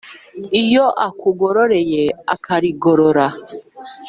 Iyo 0.61 0.85
akugororeye 1.07 2.03
akarigorora 2.35 3.27